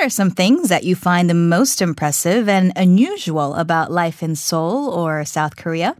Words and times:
What 0.00 0.06
are 0.06 0.24
some 0.24 0.30
things 0.30 0.70
that 0.70 0.84
you 0.84 0.96
find 0.96 1.28
the 1.28 1.34
most 1.34 1.82
impressive 1.82 2.48
and 2.48 2.72
unusual 2.74 3.54
about 3.54 3.92
life 3.92 4.22
in 4.22 4.34
Seoul 4.34 4.88
or 4.88 5.26
South 5.26 5.56
Korea? 5.56 5.94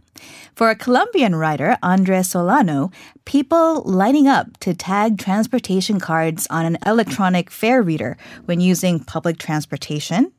For 0.55 0.71
a 0.71 0.75
Colombian 0.75 1.35
writer, 1.35 1.77
Andres 1.83 2.31
Solano, 2.31 2.89
people 3.25 3.83
lining 3.83 4.27
up 4.27 4.57
to 4.61 4.73
tag 4.73 5.19
transportation 5.19 5.99
cards 5.99 6.47
on 6.49 6.65
an 6.65 6.79
electronic 6.83 7.51
fare 7.51 7.83
reader 7.83 8.17
when 8.45 8.59
using 8.59 9.01
public 9.01 9.37
transportation 9.37 10.31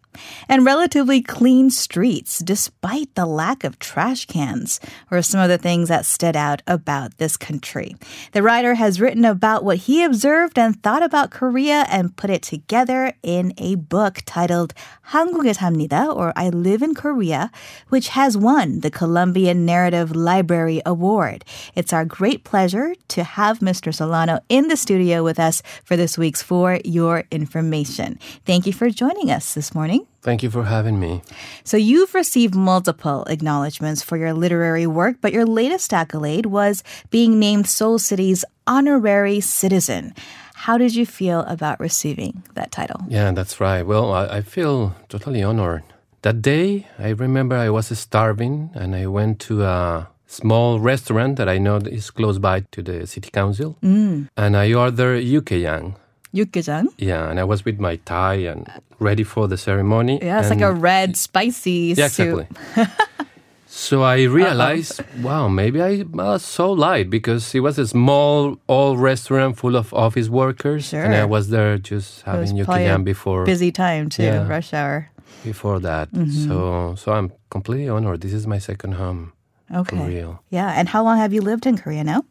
and 0.49 0.65
relatively 0.65 1.21
clean 1.21 1.69
streets 1.69 2.39
despite 2.39 3.13
the 3.15 3.25
lack 3.25 3.63
of 3.63 3.79
trash 3.79 4.25
cans 4.25 4.79
were 5.09 5.21
some 5.21 5.39
of 5.39 5.49
the 5.49 5.57
things 5.57 5.89
that 5.89 6.05
stood 6.05 6.35
out 6.35 6.61
about 6.67 7.17
this 7.17 7.37
country. 7.37 7.95
The 8.31 8.43
writer 8.43 8.75
has 8.75 9.01
written 9.01 9.25
about 9.25 9.63
what 9.63 9.77
he 9.77 10.03
observed 10.03 10.57
and 10.57 10.81
thought 10.81 11.03
about 11.03 11.31
Korea 11.31 11.85
and 11.89 12.15
put 12.15 12.29
it 12.29 12.41
together 12.41 13.13
in 13.23 13.53
a 13.57 13.75
book 13.75 14.21
titled 14.25 14.73
한국에 15.11 15.53
삽니다 15.53 16.15
or 16.15 16.33
I 16.35 16.49
Live 16.49 16.81
in 16.81 16.93
Korea, 16.93 17.51
which 17.89 18.09
has 18.09 18.37
won 18.37 18.81
the 18.81 18.91
Colombian 18.91 19.65
Narrative 19.65 20.15
Library 20.15 20.81
Award. 20.85 21.45
It's 21.75 21.93
our 21.93 22.05
great 22.05 22.43
pleasure 22.43 22.93
to 23.09 23.23
have 23.23 23.59
Mr. 23.59 23.93
Solano 23.93 24.39
in 24.49 24.67
the 24.67 24.77
studio 24.77 25.23
with 25.23 25.39
us 25.39 25.61
for 25.83 25.95
this 25.95 26.17
week's 26.17 26.41
For 26.41 26.79
Your 26.83 27.23
Information. 27.31 28.19
Thank 28.45 28.65
you 28.65 28.73
for 28.73 28.89
joining 28.89 29.31
us 29.31 29.53
this 29.53 29.73
morning. 29.73 30.00
Thank 30.22 30.42
you 30.42 30.50
for 30.50 30.64
having 30.64 31.00
me. 31.00 31.22
So, 31.64 31.76
you've 31.76 32.14
received 32.14 32.54
multiple 32.54 33.24
acknowledgments 33.24 34.02
for 34.02 34.16
your 34.16 34.32
literary 34.32 34.86
work, 34.86 35.16
but 35.20 35.32
your 35.32 35.46
latest 35.46 35.92
accolade 35.92 36.46
was 36.46 36.84
being 37.10 37.38
named 37.38 37.66
Seoul 37.66 37.98
City's 37.98 38.44
honorary 38.66 39.40
citizen. 39.40 40.14
How 40.54 40.78
did 40.78 40.94
you 40.94 41.06
feel 41.06 41.40
about 41.40 41.80
receiving 41.80 42.44
that 42.54 42.70
title? 42.70 43.00
Yeah, 43.08 43.32
that's 43.32 43.60
right. 43.60 43.82
Well, 43.82 44.12
I, 44.12 44.38
I 44.38 44.42
feel 44.42 44.94
totally 45.08 45.42
honored. 45.42 45.82
That 46.22 46.40
day, 46.40 46.86
I 47.00 47.08
remember 47.08 47.56
I 47.56 47.68
was 47.68 47.98
starving 47.98 48.70
and 48.74 48.94
I 48.94 49.08
went 49.08 49.40
to 49.50 49.64
a 49.64 50.08
small 50.26 50.78
restaurant 50.78 51.36
that 51.36 51.48
I 51.48 51.58
know 51.58 51.76
is 51.76 52.10
close 52.10 52.38
by 52.38 52.60
to 52.70 52.82
the 52.82 53.06
city 53.08 53.30
council. 53.30 53.76
Mm. 53.82 54.28
And 54.36 54.56
I 54.56 54.72
ordered 54.72 55.24
Yukeyang. 55.24 55.96
Yukgejang? 56.34 56.86
Yeah, 56.98 57.28
and 57.28 57.38
I 57.38 57.44
was 57.44 57.64
with 57.64 57.78
my 57.78 57.96
tie 58.04 58.46
and 58.48 58.66
ready 58.98 59.24
for 59.24 59.46
the 59.48 59.56
ceremony. 59.56 60.18
Yeah, 60.22 60.40
it's 60.40 60.50
like 60.50 60.60
a 60.62 60.72
red, 60.72 61.16
spicy 61.16 61.94
Yeah, 61.96 62.08
soup. 62.08 62.46
exactly. 62.50 62.86
so 63.66 64.02
I 64.02 64.22
realized, 64.24 65.00
wow, 65.20 65.48
maybe 65.48 65.82
I 65.82 66.04
was 66.08 66.42
so 66.44 66.72
light 66.72 67.10
because 67.10 67.54
it 67.54 67.60
was 67.60 67.78
a 67.78 67.86
small 67.86 68.58
old 68.68 68.98
restaurant 69.00 69.58
full 69.58 69.76
of 69.76 69.92
office 69.92 70.28
workers, 70.28 70.92
and 70.94 71.14
I 71.14 71.24
was 71.24 71.48
there 71.50 71.78
just 71.78 72.22
having 72.22 72.60
a 72.60 72.98
before 72.98 73.44
Busy 73.44 73.72
time 73.72 74.08
too, 74.08 74.22
Yeah. 74.24 74.46
rush 74.48 74.72
hour. 74.72 75.08
before 75.44 75.80
that. 75.80 76.08
Mm-hmm. 76.12 76.48
So 76.48 76.94
so 76.96 77.12
I'm 77.12 77.32
completely 77.50 77.88
honored. 77.88 78.20
This 78.20 78.32
is 78.32 78.46
my 78.46 78.58
second 78.58 78.92
home 78.94 79.32
Okay. 79.74 79.96
for 79.96 80.06
real. 80.06 80.40
Yeah, 80.50 80.70
and 80.78 80.88
how 80.88 81.02
long 81.02 81.18
have 81.18 81.32
you 81.32 81.40
lived 81.42 81.66
in 81.66 81.76
Korea 81.76 82.04
now? 82.04 82.24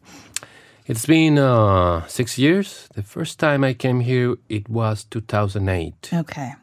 It's 0.85 1.05
been 1.05 1.37
uh, 1.37 2.07
six 2.07 2.37
years. 2.37 2.87
The 2.93 3.03
first 3.03 3.39
time 3.39 3.63
I 3.63 3.73
came 3.73 3.99
here, 3.99 4.35
it 4.47 4.69
was 4.69 5.03
2008. 5.03 6.11
Okay. 6.13 6.53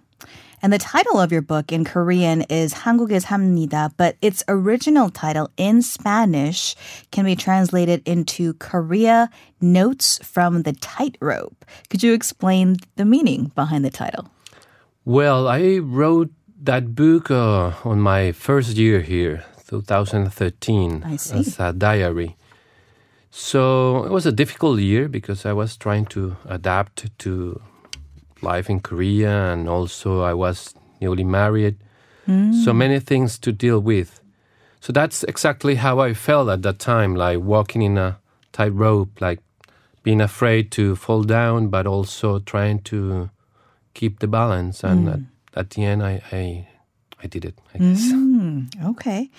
And 0.65 0.73
the 0.73 0.79
title 0.79 1.21
of 1.21 1.31
your 1.31 1.43
book 1.43 1.73
in 1.73 1.85
Korean 1.85 2.41
is 2.49 2.73
한국에 2.73 3.21
삽니다, 3.21 3.93
but 3.99 4.17
its 4.23 4.43
original 4.49 5.11
title 5.11 5.51
in 5.59 5.83
Spanish 5.83 6.75
can 7.11 7.27
be 7.27 7.37
translated 7.37 8.01
into 8.07 8.55
Korea 8.55 9.29
Notes 9.61 10.19
from 10.23 10.63
the 10.63 10.73
Tightrope. 10.73 11.67
Could 11.91 12.03
you 12.03 12.15
explain 12.15 12.77
the 12.97 13.05
meaning 13.05 13.53
behind 13.55 13.85
the 13.85 13.91
title? 13.91 14.31
Well, 15.05 15.49
I 15.49 15.81
wrote 15.83 16.31
that 16.63 16.95
book 16.95 17.31
uh, 17.31 17.73
on 17.85 18.01
my 18.01 18.33
first 18.33 18.79
year 18.79 19.03
here, 19.03 19.45
2013, 19.69 21.05
I 21.05 21.17
see. 21.17 21.41
as 21.41 21.61
a 21.61 21.75
diary. 21.75 22.37
So 23.32 24.04
it 24.06 24.12
was 24.12 24.26
a 24.26 24.32
difficult 24.32 24.80
year 24.80 25.08
because 25.08 25.46
I 25.46 25.54
was 25.54 25.78
trying 25.78 26.06
to 26.08 26.36
adapt 26.46 27.18
to 27.20 27.62
life 28.42 28.70
in 28.70 28.80
Korea 28.80 29.52
and 29.52 29.70
also 29.70 30.22
I 30.22 30.34
was 30.34 30.74
newly 31.02 31.24
married. 31.24 31.78
So 32.64 32.74
many 32.74 33.00
things 33.00 33.40
to 33.40 33.52
deal 33.52 33.80
with. 33.80 34.22
So 34.82 34.94
that's 34.94 35.24
exactly 35.24 35.76
how 35.76 36.00
I 36.00 36.14
felt 36.14 36.48
at 36.50 36.62
that 36.62 36.78
time, 36.78 37.16
like 37.16 37.40
walking 37.40 37.82
in 37.82 37.98
a 37.98 38.20
tightrope, 38.52 39.20
like 39.20 39.40
being 40.04 40.22
afraid 40.22 40.72
to 40.74 40.96
fall 40.96 41.24
down, 41.24 41.70
but 41.70 41.88
also 41.88 42.38
trying 42.40 42.80
to 42.84 43.32
keep 43.96 44.20
the 44.20 44.28
balance. 44.28 44.84
And 44.84 45.08
mm. 45.08 45.14
at, 45.14 45.20
at 45.60 45.70
the 45.72 45.86
end, 45.86 46.04
I, 46.04 46.22
I, 46.32 46.68
I 47.24 47.28
did 47.28 47.46
it, 47.46 47.58
I 47.74 47.78
mm. 47.80 47.94
guess. 47.94 48.12
Okay. 48.84 49.30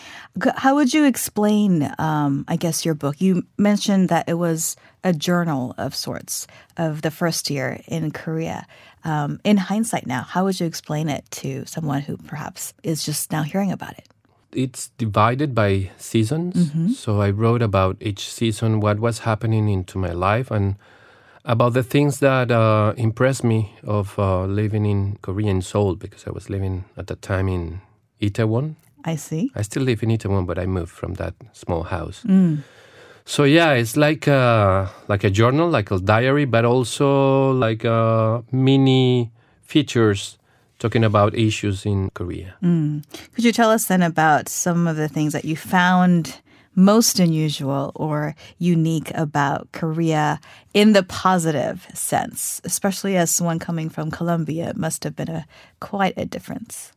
How 0.56 0.75
would 0.75 0.94
you 0.94 1.04
explain, 1.04 1.92
um, 1.98 2.44
I 2.48 2.56
guess, 2.56 2.84
your 2.84 2.94
book? 2.94 3.20
You 3.20 3.42
mentioned 3.56 4.08
that 4.08 4.28
it 4.28 4.34
was 4.34 4.76
a 5.03 5.12
journal 5.12 5.75
of 5.78 5.94
sorts 5.94 6.47
of 6.76 7.03
the 7.03 7.10
first 7.10 7.50
year 7.50 7.80
in 7.88 8.10
Korea. 8.10 8.66
Um, 9.04 9.41
in 9.44 9.56
hindsight 9.56 10.06
now, 10.06 10.22
how 10.22 10.44
would 10.44 10.60
you 10.60 10.66
explain 10.66 11.09
it 11.09 11.25
to 11.42 11.64
someone 11.66 12.03
who 12.03 12.16
perhaps 12.16 12.75
is 12.82 13.04
just 13.04 13.32
now 13.32 13.42
hearing 13.42 13.72
about 13.72 13.97
it? 13.97 14.09
It's 14.53 14.91
divided 14.98 15.54
by 15.54 15.91
seasons. 15.97 16.72
So 16.98 17.20
I 17.20 17.30
wrote 17.30 17.62
about 17.62 17.97
each 18.00 18.28
season, 18.28 18.80
what 18.80 18.98
was 18.98 19.20
happening 19.20 19.69
into 19.69 19.97
my 19.97 20.12
life, 20.12 20.50
and 20.50 20.75
about 21.44 21.72
the 21.72 21.82
things 21.82 22.19
that 22.19 22.50
uh, 22.50 22.92
impressed 22.97 23.44
me 23.44 23.72
of 23.84 24.19
uh, 24.19 24.44
living 24.44 24.84
in 24.84 25.16
Korean 25.22 25.62
Seoul, 25.62 25.94
because 25.94 26.26
I 26.26 26.30
was 26.30 26.50
living 26.50 26.84
at 26.97 27.06
that 27.06 27.22
time 27.22 27.48
in 27.48 27.80
Itaewon. 28.20 28.75
I 29.04 29.16
see. 29.16 29.50
I 29.54 29.62
still 29.62 29.82
live 29.82 30.02
in 30.02 30.10
Itaewon, 30.10 30.46
but 30.46 30.58
I 30.58 30.66
moved 30.66 30.92
from 30.92 31.14
that 31.14 31.34
small 31.52 31.84
house. 31.84 32.22
Mm. 32.26 32.62
So 33.24 33.44
yeah, 33.44 33.72
it's 33.72 33.96
like 33.96 34.26
a, 34.26 34.90
like 35.08 35.24
a 35.24 35.30
journal, 35.30 35.68
like 35.68 35.90
a 35.90 35.98
diary, 35.98 36.46
but 36.46 36.64
also 36.64 37.52
like 37.52 37.84
a 37.84 38.42
mini 38.50 39.30
features 39.62 40.38
talking 40.78 41.04
about 41.04 41.34
issues 41.34 41.86
in 41.86 42.10
Korea. 42.10 42.54
Mm. 42.62 43.04
Could 43.34 43.44
you 43.44 43.52
tell 43.52 43.70
us 43.70 43.86
then 43.86 44.02
about 44.02 44.48
some 44.48 44.86
of 44.86 44.96
the 44.96 45.08
things 45.08 45.32
that 45.32 45.44
you 45.44 45.54
found 45.54 46.40
most 46.74 47.20
unusual 47.20 47.92
or 47.94 48.34
unique 48.58 49.12
about 49.14 49.70
Korea 49.72 50.40
in 50.72 50.92
the 50.92 51.02
positive 51.02 51.86
sense, 51.94 52.60
especially 52.64 53.16
as 53.16 53.30
someone 53.30 53.58
coming 53.58 53.88
from 53.88 54.10
Colombia? 54.10 54.70
It 54.70 54.76
must 54.76 55.04
have 55.04 55.14
been 55.14 55.28
a 55.28 55.46
quite 55.80 56.14
a 56.16 56.24
difference. 56.24 56.92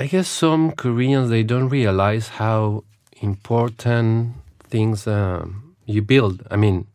I 0.00 0.06
guess 0.06 0.28
some 0.28 0.72
Koreans 0.72 1.28
they 1.28 1.42
don't 1.42 1.68
realize 1.68 2.28
how 2.28 2.84
important 3.20 4.34
things 4.70 5.06
um, 5.06 5.74
you 5.86 6.02
build. 6.02 6.46
I 6.50 6.56
mean, 6.56 6.86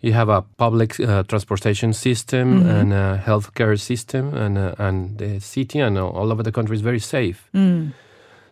you 0.00 0.12
have 0.12 0.28
a 0.28 0.42
public 0.56 1.00
uh, 1.00 1.24
transportation 1.24 1.92
system 1.92 2.64
and 2.68 2.92
a 2.92 3.20
healthcare 3.26 3.76
system, 3.80 4.34
and 4.34 4.56
uh, 4.58 4.74
and 4.78 5.18
the 5.18 5.40
city 5.40 5.80
and 5.80 5.98
all 5.98 6.30
over 6.30 6.42
the 6.44 6.52
country 6.52 6.76
is 6.76 6.82
very 6.82 7.00
safe. 7.00 7.48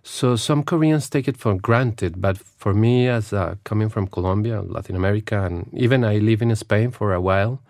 So 0.02 0.36
some 0.36 0.62
Koreans 0.64 1.08
take 1.08 1.28
it 1.28 1.36
for 1.38 1.54
granted, 1.54 2.20
but 2.20 2.36
for 2.36 2.74
me, 2.74 3.08
as 3.08 3.32
uh, 3.32 3.54
coming 3.64 3.88
from 3.88 4.06
Colombia, 4.08 4.60
Latin 4.60 4.96
America, 4.96 5.46
and 5.46 5.68
even 5.72 6.04
I 6.04 6.18
live 6.18 6.42
in 6.42 6.54
Spain 6.56 6.90
for 6.90 7.14
a 7.14 7.20
while, 7.20 7.60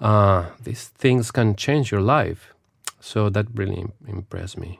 uh, 0.00 0.46
these 0.64 0.88
things 0.98 1.30
can 1.30 1.54
change 1.54 1.92
your 1.92 2.00
life. 2.00 2.54
So 3.00 3.30
that 3.30 3.46
really 3.54 3.84
impressed 4.06 4.58
me. 4.58 4.78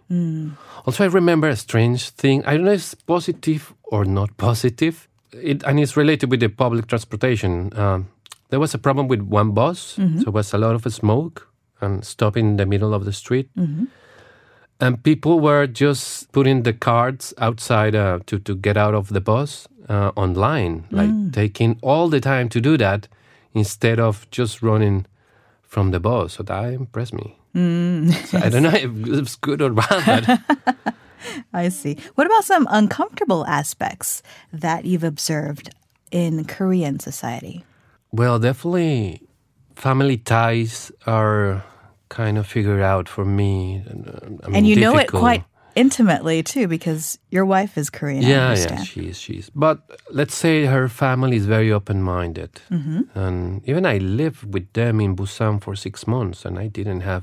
Also, 0.87 1.05
I 1.05 1.09
remember 1.09 1.49
a 1.49 1.57
strange 1.57 2.11
thing. 2.11 2.45
I 2.45 2.57
don't 2.57 2.65
know 2.67 2.73
if 2.73 2.81
it's 2.81 2.95
positive 2.95 3.75
or 3.85 4.05
not 4.05 4.37
positive. 4.37 5.09
It, 5.33 5.63
and 5.65 5.81
it's 5.81 5.97
related 5.97 6.31
with 6.31 6.41
the 6.41 6.49
public 6.49 6.87
transportation. 6.87 7.71
Um, 7.77 8.09
there 8.51 8.61
was 8.61 8.75
a 8.75 8.79
problem 8.79 9.09
with 9.09 9.21
one 9.23 9.53
bus. 9.53 9.79
So 10.19 10.25
there 10.25 10.33
was 10.33 10.53
a 10.55 10.59
lot 10.59 10.75
of 10.75 10.93
smoke 10.93 11.49
and 11.81 12.05
stop 12.05 12.37
in 12.37 12.57
the 12.57 12.67
middle 12.67 12.93
of 12.93 13.05
the 13.05 13.13
street. 13.13 13.49
And 14.81 15.03
people 15.03 15.41
were 15.41 15.67
just 15.67 16.33
putting 16.33 16.63
the 16.63 16.73
cards 16.73 17.35
outside 17.39 17.95
uh, 17.95 18.21
to, 18.27 18.39
to 18.39 18.55
get 18.55 18.77
out 18.77 18.95
of 18.95 19.09
the 19.09 19.21
bus 19.21 19.69
uh, 19.89 20.11
online, 20.17 20.85
like 20.91 21.11
taking 21.33 21.79
all 21.83 22.09
the 22.09 22.21
time 22.21 22.49
to 22.49 22.61
do 22.61 22.77
that 22.79 23.09
instead 23.55 23.99
of 24.01 24.27
just 24.31 24.63
running 24.63 25.07
from 25.63 25.91
the 25.91 26.01
bus. 26.01 26.35
So 26.35 26.43
that 26.45 26.73
impressed 26.73 27.13
me. 27.15 27.37
So 27.55 28.39
I 28.39 28.49
don't 28.49 28.63
know 28.63 28.71
if 28.75 28.91
it's 29.19 29.37
good 29.37 29.61
or 29.61 29.71
bad, 29.71 30.41
I 31.53 31.69
see. 31.69 31.99
What 32.15 32.27
about 32.27 32.45
some 32.45 32.67
uncomfortable 32.71 33.45
aspects 33.47 34.23
that 34.53 34.85
you've 34.85 35.05
observed 35.05 35.71
in 36.11 36.45
Korean 36.45 36.99
society? 37.01 37.65
well, 38.13 38.39
definitely 38.41 39.23
family 39.77 40.17
ties 40.17 40.91
are 41.07 41.63
kind 42.09 42.37
of 42.39 42.47
figured 42.47 42.83
out 42.83 43.09
for 43.09 43.25
me. 43.25 43.83
And, 43.87 44.09
uh, 44.09 44.13
I 44.45 44.47
mean, 44.49 44.57
and 44.57 44.67
you 44.67 44.75
know 44.77 44.97
it 44.99 45.07
quite 45.09 45.45
intimately 45.77 46.43
too, 46.43 46.67
because 46.67 47.19
your 47.31 47.45
wife 47.47 47.79
is 47.79 47.89
Korean. 47.89 48.23
Yeah, 48.23 48.55
yeah, 48.57 48.83
she 48.83 49.07
is, 49.09 49.17
she 49.19 49.35
is. 49.35 49.51
But 49.55 49.79
let's 50.11 50.35
say 50.35 50.67
her 50.67 50.89
family 50.89 51.37
is 51.37 51.47
very 51.47 51.71
open-minded, 51.71 52.51
Mm-hmm. 52.71 53.17
and 53.19 53.63
even 53.69 53.87
I 53.87 53.99
lived 53.99 54.53
with 54.53 54.73
them 54.73 55.01
in 55.01 55.15
Busan 55.15 55.63
for 55.63 55.77
six 55.77 56.07
months, 56.09 56.45
and 56.45 56.59
I 56.59 56.67
didn't 56.67 57.03
have 57.03 57.23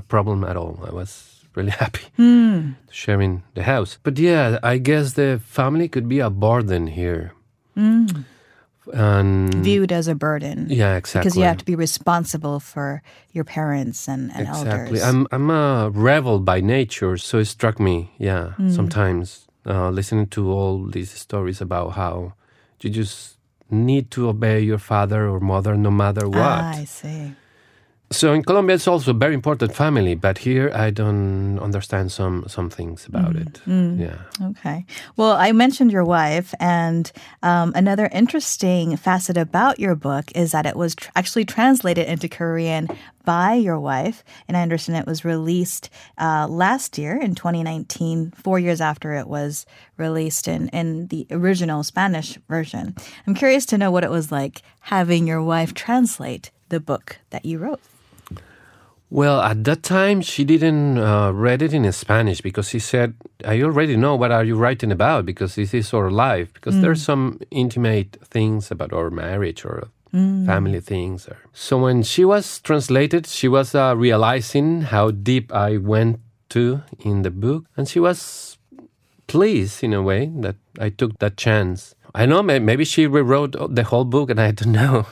a 0.00 0.02
problem 0.08 0.44
at 0.44 0.56
all. 0.56 0.74
I 0.88 0.92
was 1.00 1.44
really 1.56 1.70
happy 1.84 2.04
sharing 2.90 3.42
the 3.54 3.62
house. 3.62 3.98
But 4.02 4.18
yeah, 4.18 4.58
I 4.62 4.78
guess 4.78 5.12
the 5.14 5.40
family 5.44 5.88
could 5.88 6.08
be 6.08 6.20
a 6.20 6.30
burden 6.30 6.86
here. 6.88 7.32
And 8.92 9.54
Viewed 9.64 9.92
as 9.92 10.08
a 10.08 10.14
burden. 10.14 10.66
yeah, 10.68 10.96
exactly. 10.96 11.20
Because 11.28 11.36
you 11.36 11.44
have 11.44 11.58
to 11.58 11.64
be 11.64 11.76
responsible 11.76 12.58
for 12.60 13.02
your 13.32 13.44
parents 13.44 14.08
and, 14.08 14.30
and 14.32 14.48
Exactly. 14.48 14.98
elders. 15.00 15.02
I'm 15.04 15.26
I'm 15.30 15.50
a 15.50 15.90
rebel 15.92 16.40
by 16.40 16.60
nature, 16.60 17.16
so 17.18 17.38
it 17.38 17.44
struck 17.46 17.78
me. 17.78 18.10
Yeah, 18.18 18.44
Hmm. 18.56 18.70
sometimes 18.70 19.46
uh, 19.66 19.90
listening 19.90 20.26
to 20.28 20.50
all 20.50 20.90
these 20.90 21.10
stories 21.12 21.60
about 21.60 21.92
how 21.92 22.32
you 22.82 22.90
just 22.90 23.36
need 23.70 24.10
to 24.10 24.28
obey 24.28 24.58
your 24.60 24.78
father 24.80 25.28
or 25.28 25.38
mother 25.40 25.76
no 25.76 25.90
matter 25.90 26.26
what. 26.28 26.60
Ah, 26.64 26.80
I 26.82 26.84
see. 26.86 27.34
So 28.12 28.32
in 28.32 28.42
Colombia, 28.42 28.74
it's 28.74 28.88
also 28.88 29.12
a 29.12 29.14
very 29.14 29.34
important 29.34 29.72
family, 29.72 30.16
but 30.16 30.38
here 30.38 30.72
I 30.74 30.90
don't 30.90 31.60
understand 31.60 32.10
some 32.10 32.44
some 32.48 32.68
things 32.68 33.06
about 33.06 33.36
Hmm. 33.36 33.42
it. 33.42 33.60
Yeah. 34.00 34.48
Okay. 34.50 34.84
Well, 35.16 35.36
I 35.46 35.52
mentioned 35.52 35.92
your 35.92 36.04
wife, 36.04 36.52
and 36.58 37.12
um, 37.42 37.72
another 37.76 38.08
interesting 38.12 38.96
facet 38.96 39.36
about 39.36 39.78
your 39.78 39.94
book 39.94 40.24
is 40.34 40.50
that 40.50 40.66
it 40.66 40.74
was 40.74 40.94
tr- 40.96 41.10
actually 41.14 41.44
translated 41.44 42.08
into 42.08 42.28
Korean 42.28 42.88
by 43.24 43.54
your 43.54 43.78
wife, 43.78 44.24
and 44.48 44.56
I 44.56 44.62
understand 44.62 44.98
it 44.98 45.06
was 45.06 45.24
released 45.24 45.88
uh, 46.18 46.48
last 46.50 46.98
year 46.98 47.16
in 47.16 47.34
2019, 47.36 48.32
four 48.32 48.58
years 48.58 48.80
after 48.80 49.14
it 49.14 49.28
was 49.28 49.66
released 49.98 50.48
in, 50.48 50.68
in 50.70 51.06
the 51.08 51.26
original 51.30 51.84
Spanish 51.84 52.38
version. 52.48 52.96
I'm 53.26 53.34
curious 53.34 53.66
to 53.66 53.78
know 53.78 53.92
what 53.92 54.02
it 54.04 54.10
was 54.10 54.32
like 54.32 54.62
having 54.80 55.28
your 55.28 55.42
wife 55.44 55.74
translate 55.74 56.50
the 56.70 56.80
book 56.80 57.18
that 57.30 57.44
you 57.44 57.58
wrote. 57.58 57.80
Well, 59.12 59.40
at 59.40 59.64
that 59.64 59.82
time, 59.82 60.20
she 60.22 60.44
didn't 60.44 60.96
uh, 60.98 61.32
read 61.32 61.62
it 61.62 61.74
in 61.74 61.90
Spanish 61.92 62.40
because 62.40 62.68
she 62.68 62.78
said, 62.78 63.14
"I 63.44 63.60
already 63.62 63.96
know 63.96 64.14
what 64.14 64.30
are 64.30 64.44
you 64.44 64.54
writing 64.54 64.92
about 64.92 65.26
because 65.26 65.56
this 65.56 65.74
is 65.74 65.92
our 65.92 66.10
life. 66.12 66.54
Because 66.54 66.80
there's 66.80 67.02
some 67.02 67.40
intimate 67.50 68.18
things 68.22 68.70
about 68.70 68.92
our 68.92 69.10
marriage 69.10 69.64
or 69.64 69.88
family 70.46 70.80
things." 70.80 71.26
Or. 71.26 71.38
So 71.52 71.78
when 71.78 72.04
she 72.04 72.24
was 72.24 72.60
translated, 72.60 73.26
she 73.26 73.48
was 73.48 73.74
uh, 73.74 73.96
realizing 73.96 74.82
how 74.82 75.10
deep 75.10 75.52
I 75.52 75.78
went 75.78 76.20
to 76.50 76.82
in 77.00 77.22
the 77.22 77.30
book, 77.30 77.64
and 77.76 77.88
she 77.88 77.98
was 77.98 78.58
pleased 79.26 79.82
in 79.82 79.92
a 79.92 80.02
way 80.02 80.30
that 80.40 80.56
I 80.78 80.90
took 80.90 81.18
that 81.18 81.36
chance. 81.36 81.96
I 82.14 82.26
know 82.26 82.42
maybe 82.42 82.84
she 82.84 83.06
rewrote 83.06 83.54
the 83.74 83.84
whole 83.84 84.04
book, 84.04 84.30
and 84.30 84.40
I 84.40 84.52
don't 84.52 84.72
know. 84.82 85.06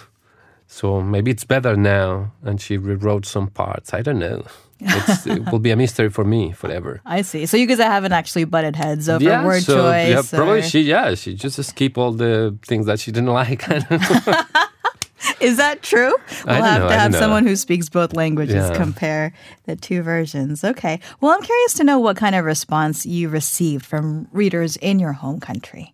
So 0.70 1.00
maybe 1.00 1.30
it's 1.30 1.44
better 1.44 1.76
now, 1.76 2.32
and 2.42 2.60
she 2.60 2.76
rewrote 2.76 3.24
some 3.24 3.48
parts. 3.48 3.94
I 3.94 4.02
don't 4.02 4.18
know. 4.18 4.44
It's, 4.80 5.26
it 5.26 5.50
will 5.50 5.58
be 5.58 5.70
a 5.70 5.76
mystery 5.76 6.10
for 6.10 6.24
me 6.24 6.52
forever. 6.52 7.00
I 7.06 7.22
see. 7.22 7.46
So 7.46 7.56
you 7.56 7.66
guys 7.66 7.78
haven't 7.78 8.12
actually 8.12 8.44
butted 8.44 8.76
heads 8.76 9.08
over 9.08 9.24
word 9.44 9.62
so, 9.62 9.76
choice. 9.76 10.10
yeah, 10.10 10.38
probably 10.38 10.62
she. 10.62 10.82
Yeah, 10.82 11.14
she 11.14 11.34
just 11.34 11.60
skip 11.64 11.96
all 11.96 12.12
the 12.12 12.56
things 12.66 12.86
that 12.86 13.00
she 13.00 13.10
didn't 13.10 13.30
like. 13.30 13.68
I 13.70 13.78
don't 13.78 14.26
know. 14.26 14.42
Is 15.40 15.56
that 15.56 15.82
true? 15.82 16.14
We'll 16.46 16.54
have 16.62 16.82
know, 16.82 16.88
to 16.88 16.94
have 16.94 17.14
someone 17.14 17.46
who 17.46 17.56
speaks 17.56 17.88
both 17.88 18.14
languages 18.14 18.70
Yeah. 18.70 18.76
compare 18.76 19.32
the 19.64 19.74
two 19.74 20.02
versions. 20.02 20.62
Okay. 20.62 21.00
Well, 21.20 21.32
I'm 21.32 21.42
curious 21.42 21.74
to 21.74 21.84
know 21.84 21.98
what 21.98 22.16
kind 22.16 22.34
of 22.34 22.44
response 22.44 23.06
you 23.06 23.28
received 23.28 23.84
from 23.84 24.28
readers 24.32 24.76
in 24.76 24.98
your 24.98 25.12
home 25.12 25.40
country. 25.40 25.92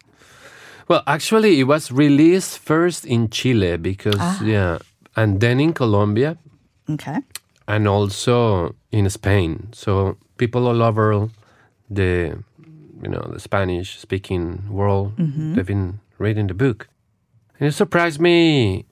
Well, 0.88 1.02
actually, 1.06 1.60
it 1.60 1.64
was 1.64 1.90
released 1.92 2.58
first 2.58 3.04
in 3.04 3.28
Chile 3.30 3.76
because 3.76 4.20
Ah. 4.20 4.44
yeah, 4.44 4.78
and 5.16 5.40
then 5.40 5.60
in 5.60 5.72
Colombia, 5.72 6.36
Okay. 6.90 7.18
and 7.66 7.88
also 7.88 8.74
in 8.92 9.08
Spain. 9.10 9.68
So 9.72 10.16
people 10.36 10.66
all 10.66 10.82
over 10.82 11.28
the 11.90 12.36
you 13.02 13.08
know 13.10 13.22
the 13.32 13.40
Spanish 13.40 13.98
speaking 13.98 14.62
world 14.70 15.12
they've 15.54 15.66
been 15.66 16.00
reading 16.18 16.46
the 16.48 16.54
book, 16.54 16.88
and 17.58 17.68
it 17.68 17.72
surprised 17.72 18.20
me. 18.20 18.84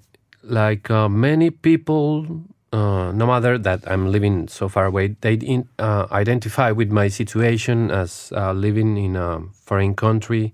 Like 0.45 0.91
uh, 0.91 1.09
many 1.09 1.51
people, 1.51 2.27
uh, 2.73 3.13
no 3.15 3.27
matter 3.31 3.59
that 3.63 3.87
I'm 3.87 4.11
living 4.11 4.49
so 4.49 4.67
far 4.69 4.87
away, 4.87 5.15
they 5.21 5.35
in, 5.35 5.69
uh, 5.79 6.07
identify 6.11 6.73
with 6.75 6.91
my 6.91 7.07
situation 7.07 7.93
as 7.95 8.33
uh, 8.35 8.51
living 8.53 8.97
in 8.99 9.15
a 9.15 9.39
foreign 9.55 9.95
country, 9.95 10.51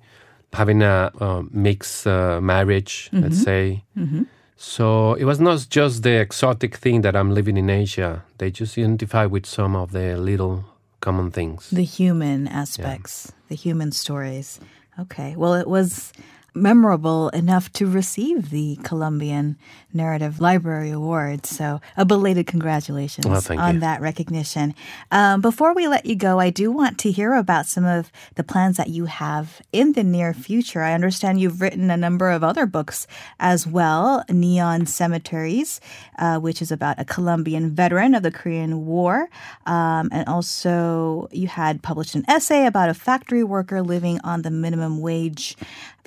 having 0.53 0.83
a 0.83 1.11
uh, 1.21 1.43
mixed 1.50 2.06
uh, 2.06 2.41
marriage, 2.41 3.11
let's 3.12 3.43
say. 3.43 3.85
So 4.56 5.15
it 5.15 5.25
was 5.25 5.39
not 5.39 5.67
just 5.71 6.03
the 6.03 6.21
exotic 6.21 6.75
thing 6.77 7.03
that 7.03 7.15
I'm 7.15 7.33
living 7.33 7.56
in 7.56 7.71
Asia. 7.71 8.25
They 8.39 8.50
just 8.50 8.77
identify 8.77 9.25
with 9.27 9.47
some 9.47 9.77
of 9.77 9.93
the 9.93 10.17
little 10.17 10.65
common 11.00 11.31
things. 11.31 11.71
The 11.71 11.85
human 11.85 12.49
aspects, 12.49 13.33
the 13.49 13.55
human 13.55 13.93
stories. 13.93 14.59
Okay. 14.99 15.37
Well, 15.37 15.55
it 15.55 15.69
was 15.69 16.12
memorable 16.55 17.29
enough 17.31 17.73
to 17.75 17.87
receive 17.87 18.50
the 18.50 18.79
Colombian 18.83 19.56
Narrative 19.93 20.41
Library 20.41 20.91
Award. 20.91 21.47
So, 21.47 21.81
a 21.97 22.05
belated 22.05 22.47
congratulations 22.47 23.27
Well, 23.27 23.43
on 23.59 23.75
you. 23.75 23.81
that 23.81 24.00
recognition. 24.00 24.75
Um, 25.11 25.41
before 25.41 25.75
we 25.75 25.89
let 25.89 26.05
you 26.05 26.15
go, 26.15 26.41
I 26.41 26.50
do 26.50 26.71
want 26.71 26.99
to 26.99 27.11
hear 27.11 27.35
about 27.35 27.67
some 27.67 27.85
of 27.85 28.11
the 28.35 28.45
plans 28.45 28.77
that 28.77 28.89
you 28.89 29.06
have 29.06 29.62
in 29.73 29.93
the 29.93 30.05
near 30.05 30.35
future. 30.35 30.83
I 30.83 30.93
understand 30.93 31.41
you've 31.41 31.61
written 31.61 31.91
a 31.91 31.97
number 31.97 32.31
of 32.31 32.45
other 32.45 32.67
books 32.67 33.06
as 33.41 33.67
well 33.67 34.25
Neon 34.29 34.87
Cemeteries, 34.87 35.81
uh, 36.19 36.39
which 36.39 36.61
is 36.61 36.71
about 36.71 36.99
a 37.01 37.05
Colombian 37.05 37.71
veteran 37.71 38.15
of 38.15 38.23
the 38.23 38.31
Korean 38.31 38.85
War. 38.87 39.29
Um, 39.67 40.09
and 40.12 40.29
also, 40.29 41.29
you 41.33 41.49
had 41.49 41.83
published 41.83 42.15
an 42.15 42.25
essay 42.29 42.67
about 42.67 42.89
a 42.89 42.94
factory 42.94 43.44
worker 43.44 43.83
living 43.83 44.21
on 44.25 44.43
the 44.43 44.51
minimum 44.51 45.01
wage. 45.01 45.56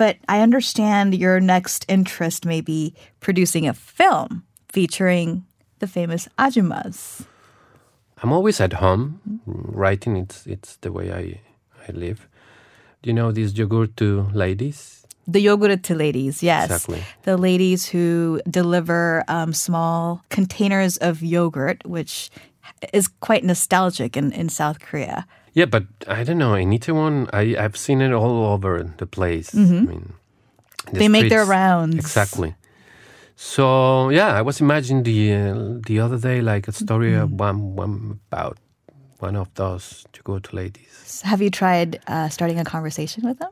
But 0.02 0.16
I 0.28 0.40
understand 0.40 1.14
your 1.14 1.38
next 1.38 1.84
interest 1.86 2.44
may 2.44 2.60
be 2.60 2.92
producing 3.20 3.68
a 3.68 3.72
film 3.72 4.42
featuring 4.68 5.46
the 5.78 5.86
famous 5.86 6.28
ajumas. 6.40 7.24
I'm 8.20 8.32
always 8.32 8.60
at 8.60 8.72
home 8.72 9.20
writing. 9.46 10.16
It's 10.16 10.44
it's 10.44 10.76
the 10.80 10.90
way 10.90 11.12
I 11.12 11.40
I 11.86 11.92
live. 11.92 12.26
Do 13.00 13.10
you 13.10 13.14
know 13.14 13.30
these 13.30 13.56
yogurt 13.56 14.00
ladies? 14.34 15.06
The 15.28 15.40
yogurt 15.40 15.88
ladies, 15.90 16.42
yes. 16.42 16.64
Exactly. 16.64 17.04
The 17.22 17.36
ladies 17.36 17.86
who 17.86 18.40
deliver 18.50 19.22
um, 19.28 19.52
small 19.52 20.24
containers 20.30 20.96
of 20.96 21.22
yogurt, 21.22 21.86
which 21.86 22.28
is 22.92 23.06
quite 23.20 23.44
nostalgic 23.44 24.16
in, 24.16 24.32
in 24.32 24.48
South 24.48 24.80
Korea. 24.80 25.26
Yeah, 25.54 25.66
but 25.66 25.84
I 26.08 26.24
don't 26.24 26.38
know. 26.38 26.54
In 26.54 26.70
Itaewon, 26.70 27.28
I 27.32 27.56
I've 27.62 27.76
seen 27.76 28.00
it 28.00 28.12
all 28.12 28.46
over 28.52 28.82
the 28.96 29.06
place. 29.06 29.54
I 29.54 29.58
mean, 29.58 29.86
the 29.86 29.92
Mm-hmm. 29.92 30.98
They 30.98 31.08
make 31.08 31.28
their 31.30 31.44
rounds. 31.44 31.96
Exactly. 31.98 32.54
So 33.36 34.08
yeah, 34.10 34.38
I 34.38 34.42
was 34.42 34.60
imagining 34.60 35.02
the 35.04 35.32
uh, 35.34 35.80
the 35.86 36.00
other 36.00 36.18
day 36.18 36.40
like 36.40 36.68
a 36.68 36.72
story 36.72 37.12
Mm-hmm. 37.12 37.22
of 37.34 37.40
one, 37.40 37.76
one 37.76 38.20
about 38.30 38.58
one 39.20 39.36
of 39.36 39.48
those 39.54 40.04
yogurt 40.16 40.52
ladies. 40.52 41.22
Have 41.24 41.42
you 41.42 41.50
tried 41.50 42.00
uh, 42.06 42.28
starting 42.28 42.58
a 42.58 42.64
conversation 42.64 43.22
with 43.28 43.38
them? 43.38 43.50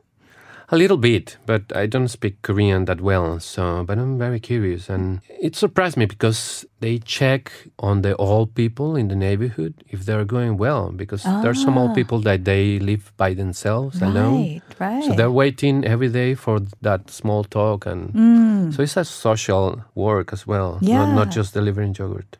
A 0.73 0.77
little 0.77 0.95
bit, 0.95 1.35
but 1.45 1.63
I 1.75 1.85
don't 1.85 2.07
speak 2.07 2.41
Korean 2.43 2.85
that 2.85 3.01
well. 3.01 3.41
So, 3.41 3.83
but 3.83 3.97
I'm 3.97 4.17
very 4.17 4.39
curious, 4.39 4.89
and 4.89 5.19
it 5.27 5.53
surprised 5.57 5.97
me 5.97 6.05
because 6.05 6.65
they 6.79 6.97
check 6.99 7.51
on 7.79 8.03
the 8.03 8.15
old 8.15 8.55
people 8.55 8.95
in 8.95 9.09
the 9.09 9.15
neighborhood 9.15 9.73
if 9.89 10.05
they're 10.05 10.23
going 10.23 10.55
well. 10.55 10.91
Because 10.91 11.23
there's 11.23 11.61
some 11.61 11.77
old 11.77 11.91
ah. 11.91 11.93
people 11.93 12.19
that 12.21 12.45
they 12.45 12.79
live 12.79 13.11
by 13.17 13.33
themselves 13.33 14.01
alone. 14.01 14.43
Right, 14.43 14.61
right. 14.79 15.03
So 15.03 15.13
they're 15.13 15.29
waiting 15.29 15.83
every 15.83 16.07
day 16.07 16.35
for 16.35 16.61
that 16.81 17.09
small 17.09 17.43
talk, 17.43 17.85
and 17.85 18.13
mm. 18.13 18.73
so 18.73 18.81
it's 18.81 18.95
a 18.95 19.03
social 19.03 19.83
work 19.93 20.31
as 20.31 20.47
well, 20.47 20.79
not, 20.81 21.13
not 21.13 21.31
just 21.31 21.53
delivering 21.53 21.95
yogurt. 21.99 22.37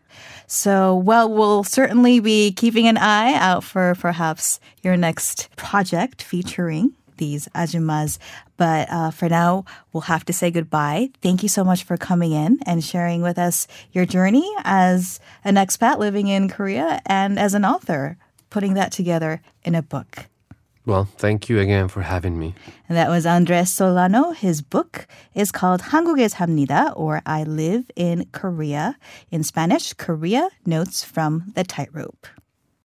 So, 0.48 0.96
well, 0.96 1.30
we'll 1.30 1.66
certainly 1.66 2.22
be 2.22 2.54
keeping 2.54 2.88
an 2.88 2.98
eye 2.98 3.34
out 3.34 3.64
for 3.66 3.96
perhaps 3.96 4.62
your 4.84 4.96
next 4.96 5.50
project 5.58 6.22
featuring 6.24 6.94
these 7.21 7.49
ajumas. 7.55 8.19
But 8.57 8.89
uh, 8.91 9.11
for 9.11 9.29
now, 9.29 9.65
we'll 9.93 10.03
have 10.03 10.25
to 10.27 10.33
say 10.33 10.51
goodbye. 10.51 11.11
Thank 11.23 11.43
you 11.43 11.49
so 11.49 11.65
much 11.65 11.85
for 11.85 11.97
coming 11.97 12.33
in 12.33 12.59
and 12.67 12.85
sharing 12.85 13.23
with 13.23 13.39
us 13.39 13.67
your 13.93 14.07
journey 14.07 14.49
as 14.65 15.21
an 15.45 15.57
expat 15.57 15.99
living 15.99 16.29
in 16.29 16.49
Korea 16.49 17.01
and 17.07 17.39
as 17.39 17.55
an 17.55 17.65
author, 17.65 18.17
putting 18.51 18.75
that 18.75 18.93
together 18.93 19.41
in 19.65 19.75
a 19.75 19.83
book. 19.83 20.27
Well, 20.87 21.09
thank 21.19 21.49
you 21.49 21.59
again 21.59 21.89
for 21.89 22.03
having 22.03 22.39
me. 22.39 22.55
And 22.89 22.97
that 22.97 23.11
was 23.11 23.27
Andres 23.27 23.73
Solano. 23.73 24.31
His 24.31 24.63
book 24.63 25.09
is 25.35 25.51
called 25.51 25.83
한국에 25.83 26.29
삽니다 26.29 26.93
or 26.95 27.23
I 27.27 27.43
Live 27.43 27.91
in 27.97 28.27
Korea. 28.31 28.97
In 29.33 29.43
Spanish, 29.43 29.95
Korea 29.95 30.49
Notes 30.65 31.03
from 31.03 31.51
the 31.57 31.65
Tightrope. 31.65 32.29